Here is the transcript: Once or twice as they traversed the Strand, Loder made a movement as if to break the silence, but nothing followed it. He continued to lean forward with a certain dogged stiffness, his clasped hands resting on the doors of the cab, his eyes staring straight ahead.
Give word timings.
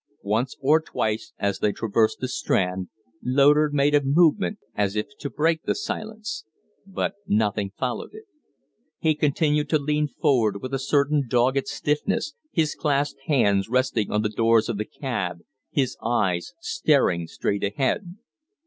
Once 0.23 0.55
or 0.61 0.81
twice 0.81 1.31
as 1.37 1.59
they 1.59 1.71
traversed 1.71 2.17
the 2.19 2.27
Strand, 2.27 2.87
Loder 3.21 3.69
made 3.71 3.93
a 3.93 4.01
movement 4.01 4.57
as 4.73 4.95
if 4.95 5.05
to 5.19 5.29
break 5.29 5.61
the 5.61 5.75
silence, 5.75 6.43
but 6.87 7.13
nothing 7.27 7.71
followed 7.77 8.15
it. 8.15 8.23
He 8.97 9.13
continued 9.13 9.69
to 9.69 9.77
lean 9.77 10.07
forward 10.07 10.59
with 10.59 10.73
a 10.73 10.79
certain 10.79 11.27
dogged 11.27 11.67
stiffness, 11.67 12.33
his 12.51 12.73
clasped 12.73 13.19
hands 13.27 13.69
resting 13.69 14.09
on 14.09 14.23
the 14.23 14.29
doors 14.29 14.69
of 14.69 14.79
the 14.79 14.85
cab, 14.85 15.41
his 15.69 15.95
eyes 16.03 16.55
staring 16.59 17.27
straight 17.27 17.63
ahead. 17.63 18.15